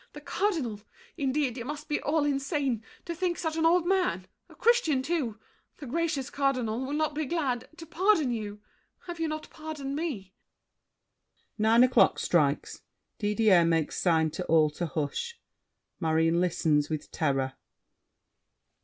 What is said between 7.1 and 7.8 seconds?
be glad